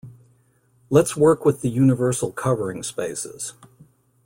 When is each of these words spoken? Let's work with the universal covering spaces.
Let's 0.89 1.15
work 1.15 1.45
with 1.45 1.61
the 1.61 1.69
universal 1.69 2.31
covering 2.31 2.81
spaces. 2.81 3.53